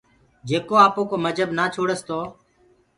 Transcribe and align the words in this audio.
جيڪو 0.47 0.75
آپوڪو 0.85 1.15
مجهب 1.25 1.49
نآ 1.57 1.65
ڇوڙس 1.73 1.99
تو 2.07 2.19